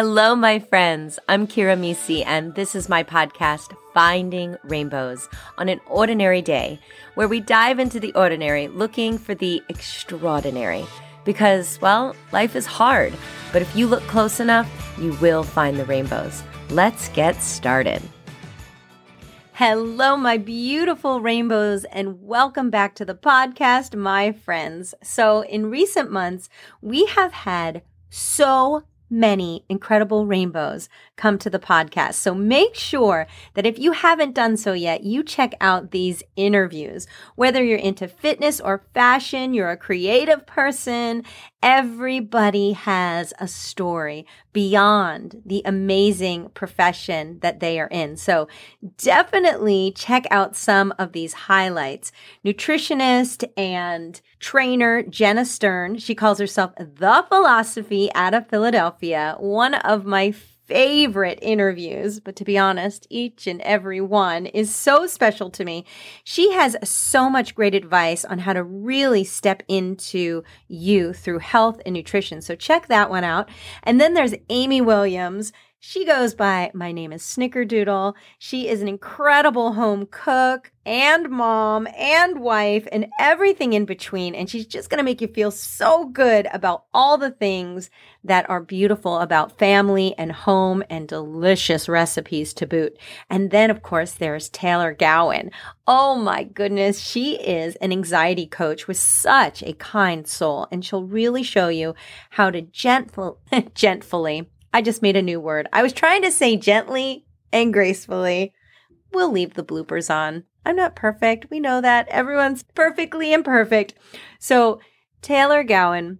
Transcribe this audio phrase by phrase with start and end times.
[0.00, 1.18] Hello, my friends.
[1.28, 5.28] I'm Kira Mesi, and this is my podcast, Finding Rainbows,
[5.58, 6.78] on an ordinary day,
[7.16, 10.86] where we dive into the ordinary looking for the extraordinary.
[11.24, 13.12] Because, well, life is hard,
[13.52, 16.44] but if you look close enough, you will find the rainbows.
[16.70, 18.00] Let's get started.
[19.54, 24.94] Hello, my beautiful rainbows, and welcome back to the podcast, my friends.
[25.02, 26.48] So, in recent months,
[26.80, 32.14] we have had so many incredible rainbows come to the podcast.
[32.14, 37.06] So make sure that if you haven't done so yet, you check out these interviews.
[37.34, 41.24] Whether you're into fitness or fashion, you're a creative person,
[41.62, 44.26] everybody has a story
[44.58, 48.16] beyond the amazing profession that they are in.
[48.16, 48.48] So
[48.96, 52.10] definitely check out some of these highlights.
[52.44, 60.04] Nutritionist and trainer Jenna Stern, she calls herself the philosophy out of Philadelphia, one of
[60.04, 60.34] my
[60.68, 65.86] favorite interviews, but to be honest, each and every one is so special to me.
[66.22, 71.80] She has so much great advice on how to really step into you through health
[71.86, 72.42] and nutrition.
[72.42, 73.48] So check that one out.
[73.82, 75.52] And then there's Amy Williams.
[75.80, 78.14] She goes by, my name is Snickerdoodle.
[78.36, 84.34] She is an incredible home cook and mom and wife and everything in between.
[84.34, 87.90] And she's just going to make you feel so good about all the things
[88.24, 92.98] that are beautiful about family and home and delicious recipes to boot.
[93.30, 95.52] And then, of course, there's Taylor Gowan.
[95.86, 96.98] Oh my goodness.
[96.98, 100.66] She is an anxiety coach with such a kind soul.
[100.72, 101.94] And she'll really show you
[102.30, 103.38] how to gentle,
[103.74, 105.68] gently I just made a new word.
[105.72, 108.52] I was trying to say gently and gracefully.
[109.12, 110.44] We'll leave the bloopers on.
[110.66, 111.50] I'm not perfect.
[111.50, 112.08] We know that.
[112.08, 113.94] Everyone's perfectly imperfect.
[114.38, 114.80] So,
[115.22, 116.18] Taylor Gowan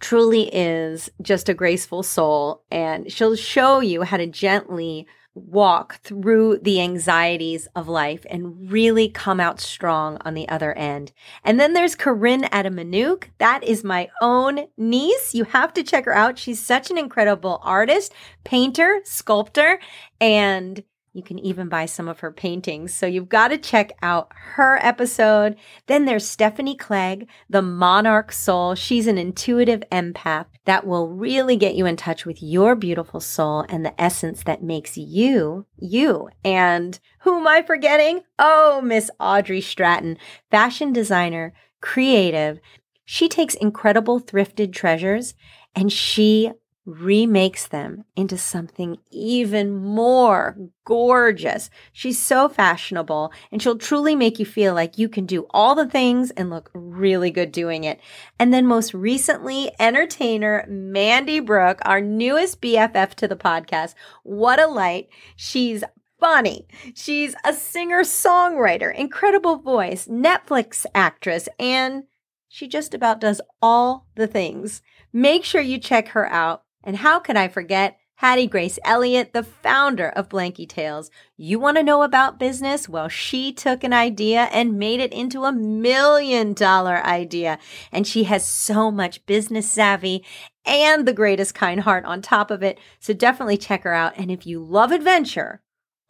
[0.00, 6.58] truly is just a graceful soul, and she'll show you how to gently walk through
[6.58, 11.12] the anxieties of life and really come out strong on the other end.
[11.44, 13.28] And then there's Corinne Adamanuk.
[13.38, 15.34] That is my own niece.
[15.34, 16.38] You have to check her out.
[16.38, 18.12] She's such an incredible artist,
[18.44, 19.78] painter, sculptor,
[20.20, 20.82] and
[21.12, 22.94] you can even buy some of her paintings.
[22.94, 25.56] So you've got to check out her episode.
[25.86, 28.76] Then there's Stephanie Clegg, the monarch soul.
[28.76, 33.64] She's an intuitive empath that will really get you in touch with your beautiful soul
[33.68, 36.28] and the essence that makes you, you.
[36.44, 38.22] And who am I forgetting?
[38.38, 40.16] Oh, Miss Audrey Stratton,
[40.50, 42.60] fashion designer, creative.
[43.04, 45.34] She takes incredible thrifted treasures
[45.74, 46.52] and she
[46.86, 51.70] remakes them into something even more gorgeous.
[51.92, 55.88] She's so fashionable and she'll truly make you feel like you can do all the
[55.88, 58.00] things and look really good doing it.
[58.38, 63.94] And then most recently, entertainer Mandy Brooke, our newest BFF to the podcast.
[64.22, 65.08] What a light.
[65.36, 65.84] She's
[66.18, 66.66] funny.
[66.94, 72.04] She's a singer songwriter, incredible voice, Netflix actress, and
[72.48, 74.82] she just about does all the things.
[75.12, 76.64] Make sure you check her out.
[76.82, 81.10] And how could I forget Hattie Grace Elliott, the founder of Blanky Tales?
[81.36, 82.88] You want to know about business?
[82.88, 87.58] Well, she took an idea and made it into a million dollar idea.
[87.90, 90.24] And she has so much business savvy
[90.64, 92.78] and the greatest kind heart on top of it.
[92.98, 94.14] So definitely check her out.
[94.16, 95.62] And if you love adventure,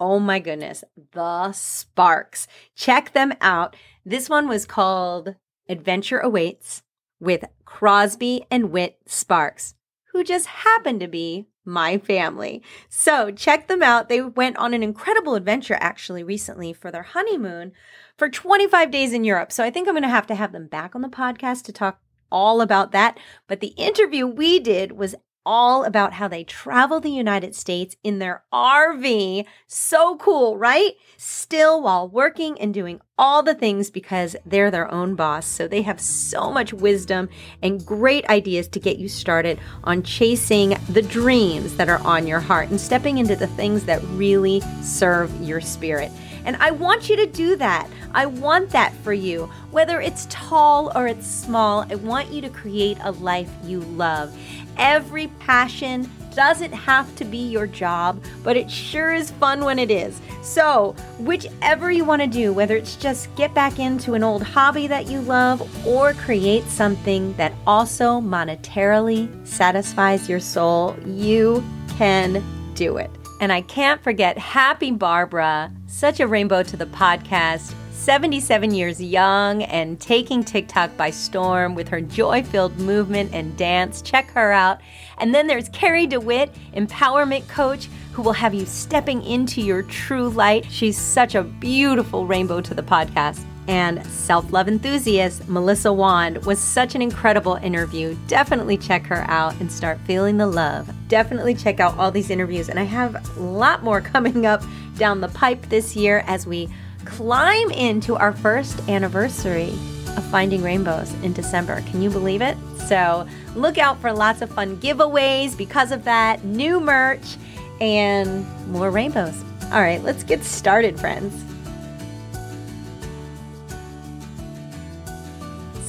[0.00, 2.46] oh my goodness, the Sparks.
[2.74, 3.76] Check them out.
[4.04, 5.34] This one was called
[5.68, 6.82] Adventure Awaits
[7.20, 9.74] with Crosby and Witt Sparks
[10.18, 12.60] who just happened to be my family.
[12.88, 14.08] So check them out.
[14.08, 17.70] They went on an incredible adventure actually recently for their honeymoon
[18.16, 19.52] for 25 days in Europe.
[19.52, 21.72] So I think I'm going to have to have them back on the podcast to
[21.72, 22.00] talk
[22.32, 23.16] all about that.
[23.46, 25.14] But the interview we did was
[25.48, 29.46] all about how they travel the United States in their RV.
[29.66, 30.92] So cool, right?
[31.16, 35.46] Still while working and doing all the things because they're their own boss.
[35.46, 37.30] So they have so much wisdom
[37.62, 42.40] and great ideas to get you started on chasing the dreams that are on your
[42.40, 46.12] heart and stepping into the things that really serve your spirit.
[46.44, 47.88] And I want you to do that.
[48.12, 49.50] I want that for you.
[49.70, 54.36] Whether it's tall or it's small, I want you to create a life you love.
[54.76, 59.90] Every passion doesn't have to be your job, but it sure is fun when it
[59.90, 60.20] is.
[60.40, 64.86] So, whichever you want to do, whether it's just get back into an old hobby
[64.86, 71.64] that you love or create something that also monetarily satisfies your soul, you
[71.96, 72.44] can
[72.74, 73.17] do it.
[73.40, 79.62] And I can't forget Happy Barbara, such a rainbow to the podcast 77 years young
[79.64, 84.02] and taking TikTok by storm with her joy filled movement and dance.
[84.02, 84.80] Check her out.
[85.18, 90.30] And then there's Carrie DeWitt, empowerment coach, who will have you stepping into your true
[90.30, 90.66] light.
[90.70, 96.58] She's such a beautiful rainbow to the podcast and self love enthusiast Melissa Wand was
[96.58, 98.16] such an incredible interview.
[98.26, 100.90] Definitely check her out and start feeling the love.
[101.06, 104.62] Definitely check out all these interviews, and I have a lot more coming up
[104.96, 106.68] down the pipe this year as we
[107.04, 109.70] climb into our first anniversary
[110.16, 111.82] of Finding Rainbows in December.
[111.82, 112.56] Can you believe it?
[112.86, 117.36] So look out for lots of fun giveaways because of that, new merch,
[117.80, 119.44] and more rainbows.
[119.64, 121.47] All right, let's get started, friends.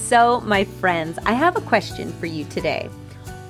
[0.10, 2.90] So, my friends, I have a question for you today.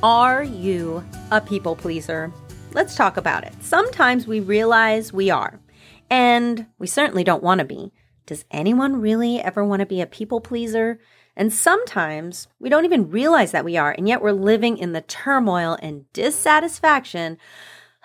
[0.04, 1.02] Are you
[1.32, 2.34] a people pleaser?
[2.74, 3.54] Let's talk about it.
[3.62, 5.62] Sometimes we realize we are,
[6.10, 7.94] and we certainly don't want to be.
[8.26, 11.00] Does anyone really ever want to be a people pleaser?
[11.34, 15.00] And sometimes we don't even realize that we are, and yet we're living in the
[15.00, 17.38] turmoil and dissatisfaction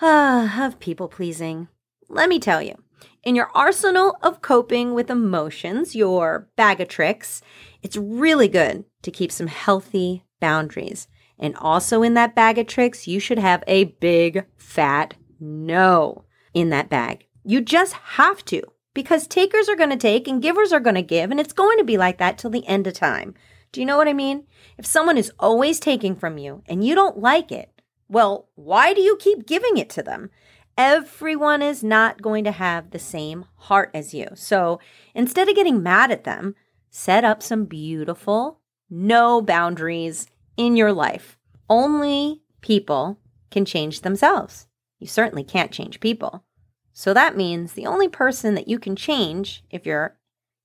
[0.01, 1.67] uh, of people pleasing.
[2.09, 2.77] Let me tell you,
[3.25, 7.43] in your arsenal of coping with emotions, your bag of tricks,
[7.85, 11.07] it's really good to keep some healthy boundaries.
[11.39, 16.71] And also in that bag of tricks, you should have a big fat no in
[16.71, 17.27] that bag.
[17.45, 18.63] You just have to
[18.95, 21.77] because takers are going to take and givers are going to give, and it's going
[21.77, 23.35] to be like that till the end of time.
[23.71, 24.45] Do you know what I mean?
[24.79, 29.03] If someone is always taking from you and you don't like it, well, why do
[29.03, 30.31] you keep giving it to them?
[30.79, 34.29] Everyone is not going to have the same heart as you.
[34.35, 34.81] So
[35.15, 36.55] instead of getting mad at them,
[36.97, 41.37] set up some beautiful, no boundaries in your life.
[41.69, 43.19] Only people
[43.51, 44.69] can change themselves.
[45.01, 46.45] You certainly can't change people.
[46.93, 50.17] So that means the only person that you can change if you're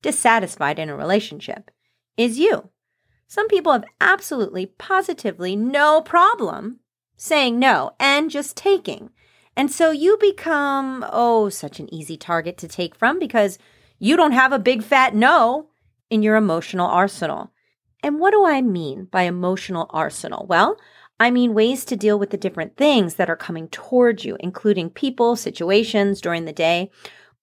[0.04, 1.72] dissatisfied in a relationship
[2.16, 2.70] is you.
[3.28, 6.80] Some people have absolutely, positively no problem
[7.18, 9.10] saying no and just taking.
[9.58, 13.58] And so you become, oh, such an easy target to take from because
[13.98, 15.70] you don't have a big fat no
[16.10, 17.52] in your emotional arsenal.
[18.02, 20.46] And what do I mean by emotional arsenal?
[20.48, 20.78] Well,
[21.20, 24.90] I mean ways to deal with the different things that are coming towards you, including
[24.90, 26.92] people, situations during the day.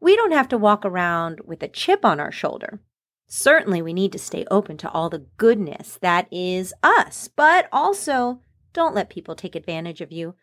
[0.00, 2.80] We don't have to walk around with a chip on our shoulder.
[3.28, 8.40] Certainly, we need to stay open to all the goodness that is us, but also
[8.72, 10.34] don't let people take advantage of you.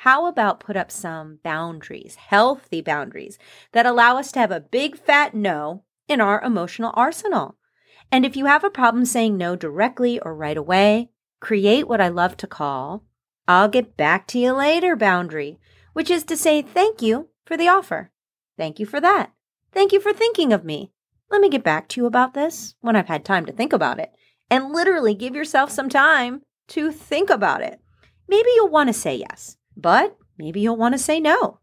[0.00, 3.38] How about put up some boundaries, healthy boundaries,
[3.72, 7.56] that allow us to have a big fat no in our emotional arsenal?
[8.10, 11.10] And if you have a problem saying no directly or right away,
[11.40, 13.04] create what I love to call
[13.48, 15.58] I'll get back to you later boundary,
[15.92, 18.10] which is to say thank you for the offer.
[18.56, 19.32] Thank you for that.
[19.72, 20.90] Thank you for thinking of me.
[21.30, 24.00] Let me get back to you about this when I've had time to think about
[24.00, 24.12] it.
[24.50, 27.80] And literally give yourself some time to think about it.
[28.28, 31.60] Maybe you'll want to say yes, but maybe you'll want to say no.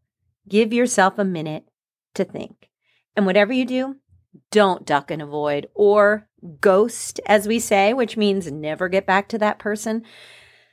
[0.47, 1.65] Give yourself a minute
[2.13, 2.69] to think.
[3.15, 3.95] And whatever you do,
[4.51, 6.27] don't duck and avoid or
[6.59, 10.03] ghost, as we say, which means never get back to that person.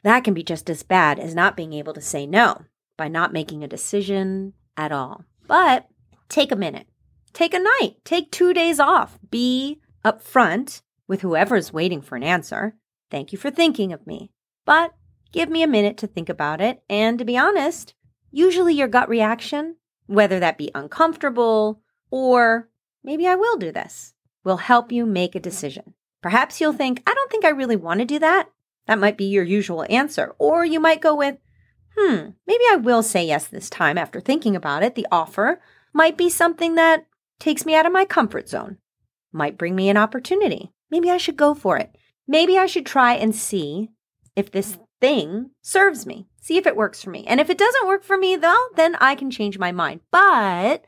[0.02, 2.64] That can be just as bad as not being able to say no
[2.96, 5.24] by not making a decision at all.
[5.46, 5.88] But
[6.28, 6.86] take a minute,
[7.32, 12.76] take a night, take two days off, be upfront with whoever's waiting for an answer.
[13.10, 14.30] Thank you for thinking of me.
[14.64, 14.94] But
[15.32, 16.82] give me a minute to think about it.
[16.88, 17.94] And to be honest,
[18.30, 22.68] usually your gut reaction, whether that be uncomfortable or
[23.02, 25.94] maybe I will do this, will help you make a decision.
[26.22, 28.50] Perhaps you'll think, I don't think I really want to do that.
[28.86, 30.34] That might be your usual answer.
[30.38, 31.36] Or you might go with,
[31.96, 34.94] hmm, maybe I will say yes this time after thinking about it.
[34.94, 35.60] The offer
[35.92, 37.06] might be something that
[37.38, 38.78] takes me out of my comfort zone,
[39.32, 40.72] might bring me an opportunity.
[40.90, 41.96] Maybe I should go for it.
[42.26, 43.90] Maybe I should try and see
[44.36, 47.24] if this thing serves me, see if it works for me.
[47.26, 50.00] And if it doesn't work for me, though, then I can change my mind.
[50.10, 50.84] But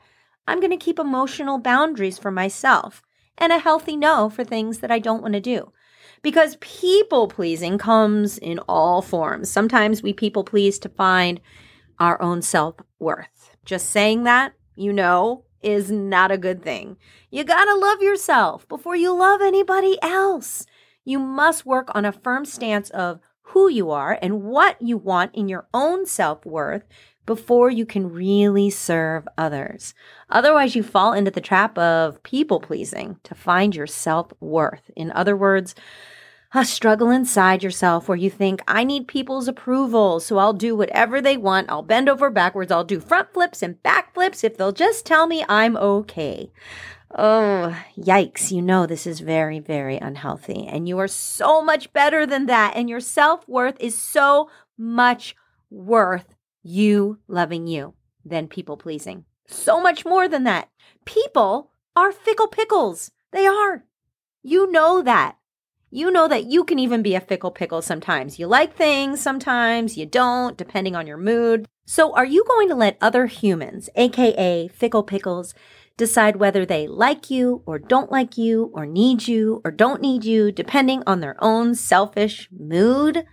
[0.47, 3.01] I'm going to keep emotional boundaries for myself
[3.37, 5.71] and a healthy no for things that I don't want to do.
[6.21, 9.49] Because people pleasing comes in all forms.
[9.49, 11.41] Sometimes we people please to find
[11.99, 13.55] our own self worth.
[13.65, 16.97] Just saying that, you know, is not a good thing.
[17.29, 20.65] You gotta love yourself before you love anybody else.
[21.05, 25.33] You must work on a firm stance of who you are and what you want
[25.35, 26.83] in your own self worth
[27.25, 29.93] before you can really serve others.
[30.29, 34.91] Otherwise, you fall into the trap of people pleasing to find your self worth.
[34.95, 35.75] In other words,
[36.55, 41.19] a struggle inside yourself where you think, I need people's approval, so I'll do whatever
[41.19, 41.69] they want.
[41.69, 42.71] I'll bend over backwards.
[42.71, 46.51] I'll do front flips and back flips if they'll just tell me I'm okay.
[47.15, 48.51] Oh, yikes.
[48.51, 50.67] You know, this is very, very unhealthy.
[50.67, 52.73] And you are so much better than that.
[52.75, 55.35] And your self worth is so much
[55.71, 57.93] worth you loving you
[58.25, 59.25] than people pleasing.
[59.47, 60.69] So much more than that.
[61.05, 63.11] People are fickle pickles.
[63.31, 63.83] They are.
[64.41, 65.37] You know that.
[65.91, 68.39] You know that you can even be a fickle pickle sometimes.
[68.39, 71.67] You like things sometimes, you don't, depending on your mood.
[71.85, 75.53] So, are you going to let other humans, aka fickle pickles,
[75.95, 80.25] decide whether they like you or don't like you or need you or don't need
[80.25, 83.25] you, depending on their own selfish mood?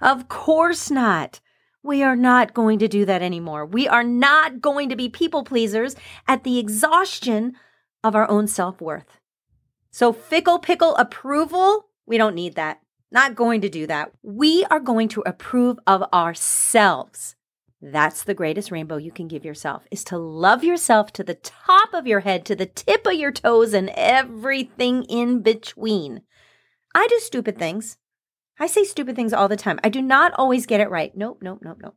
[0.00, 1.40] Of course not.
[1.82, 3.66] We are not going to do that anymore.
[3.66, 5.96] We are not going to be people pleasers
[6.28, 7.54] at the exhaustion
[8.04, 9.18] of our own self worth.
[9.90, 12.80] So, fickle pickle approval, we don't need that.
[13.10, 14.12] Not going to do that.
[14.22, 17.36] We are going to approve of ourselves.
[17.82, 21.92] That's the greatest rainbow you can give yourself is to love yourself to the top
[21.92, 26.22] of your head, to the tip of your toes, and everything in between.
[26.94, 27.98] I do stupid things.
[28.62, 29.80] I say stupid things all the time.
[29.82, 31.12] I do not always get it right.
[31.16, 31.96] Nope, nope, nope, nope.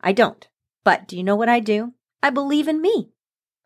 [0.00, 0.48] I don't.
[0.82, 1.92] But do you know what I do?
[2.20, 3.12] I believe in me.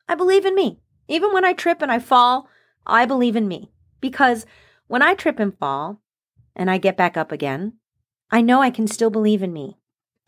[0.06, 0.82] I believe in me.
[1.08, 2.46] Even when I trip and I fall,
[2.86, 3.72] I believe in me.
[4.02, 4.44] Because
[4.86, 6.02] when I trip and fall
[6.54, 7.78] and I get back up again,
[8.30, 9.78] I know I can still believe in me,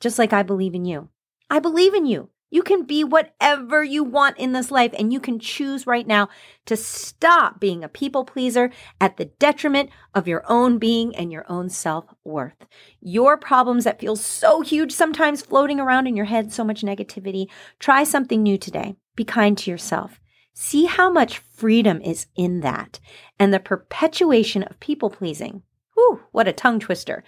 [0.00, 1.10] just like I believe in you.
[1.50, 2.30] I believe in you.
[2.50, 6.28] You can be whatever you want in this life, and you can choose right now
[6.64, 11.44] to stop being a people pleaser at the detriment of your own being and your
[11.50, 12.66] own self worth.
[13.00, 17.48] Your problems that feel so huge sometimes floating around in your head, so much negativity.
[17.78, 18.96] Try something new today.
[19.14, 20.18] Be kind to yourself.
[20.54, 22.98] See how much freedom is in that
[23.38, 25.62] and the perpetuation of people pleasing.
[25.94, 27.22] Whew, what a tongue twister.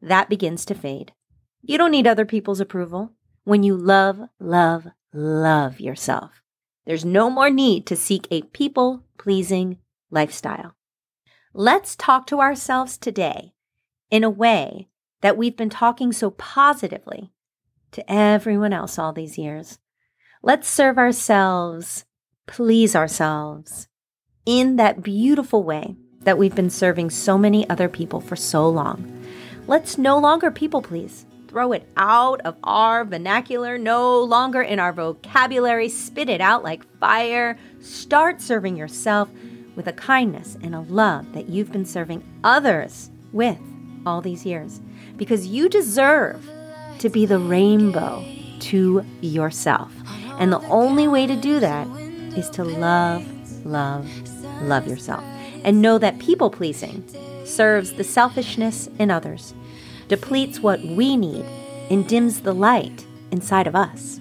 [0.00, 1.12] That begins to fade.
[1.62, 3.12] You don't need other people's approval
[3.44, 6.42] when you love, love, love yourself.
[6.86, 9.78] There's no more need to seek a people pleasing
[10.10, 10.74] lifestyle.
[11.54, 13.54] Let's talk to ourselves today
[14.10, 14.88] in a way
[15.20, 17.32] that we've been talking so positively
[17.92, 19.78] to everyone else all these years.
[20.42, 22.04] Let's serve ourselves,
[22.46, 23.88] please ourselves
[24.44, 29.24] in that beautiful way that we've been serving so many other people for so long.
[29.66, 34.90] Let's no longer people please throw it out of our vernacular, no longer in our
[34.90, 35.86] vocabulary.
[35.86, 37.58] Spit it out like fire.
[37.82, 39.28] Start serving yourself
[39.76, 43.58] with a kindness and a love that you've been serving others with
[44.06, 44.80] all these years
[45.18, 46.48] because you deserve
[46.98, 48.24] to be the rainbow
[48.60, 49.92] to yourself.
[50.38, 51.86] And the only way to do that
[52.34, 53.26] is to love,
[53.66, 54.08] love,
[54.62, 55.22] love yourself.
[55.64, 57.04] And know that people pleasing
[57.44, 59.52] serves the selfishness in others
[60.08, 61.44] depletes what we need
[61.90, 64.20] and dims the light inside of us.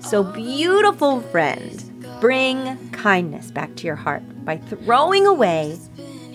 [0.00, 5.78] So, beautiful friend, bring kindness back to your heart by throwing away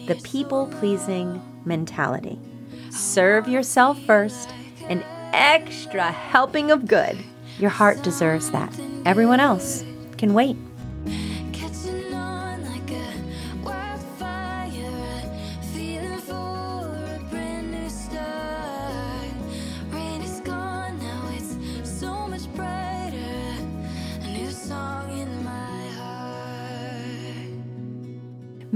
[0.08, 2.40] the people pleasing mentality.
[2.90, 4.50] Serve yourself first,
[4.88, 5.04] an
[5.34, 7.18] extra helping of good.
[7.60, 8.74] Your heart deserves that.
[9.06, 9.84] Everyone else
[10.18, 10.58] can wait.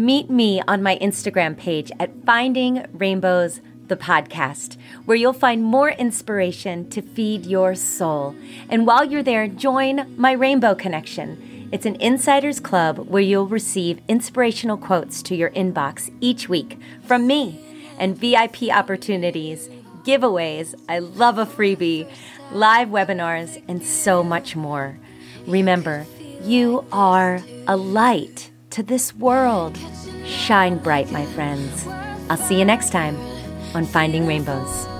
[0.04, 5.92] Meet me on my Instagram page at Finding Rainbows the podcast, where you'll find more
[5.92, 8.36] inspiration to feed your soul.
[8.68, 11.70] And while you're there, join my Rainbow Connection.
[11.72, 17.26] It's an insiders club where you'll receive inspirational quotes to your inbox each week from
[17.26, 17.62] me
[17.98, 19.70] and VIP opportunities,
[20.04, 22.12] giveaways, I love a freebie,
[22.52, 25.00] live webinars, and so much more.
[25.48, 26.06] Remember,
[26.42, 29.78] you are a light to this world.
[30.26, 31.86] Shine bright, my friends.
[32.30, 33.16] I'll see you next time
[33.76, 34.93] on Finding Rainbows.